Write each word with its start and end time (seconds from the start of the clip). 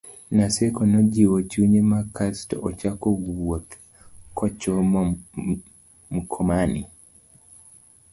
Naseko 0.35 0.79
nojiwo 0.91 1.37
chunye 1.51 1.81
ma 1.91 2.01
kasto 2.15 2.55
ochako 2.69 3.07
wuoth 3.25 3.71
kochomo 4.37 5.01
Mkomani 6.13 6.83